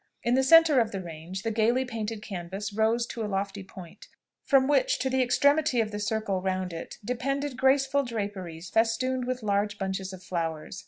[0.23, 4.07] In the centre of the range, the gaily painted canvass rose into a lofty point,
[4.43, 9.43] from which, to the extremity of the circle round it, depended graceful draperies, festooned with
[9.43, 10.79] large bunches of flowers.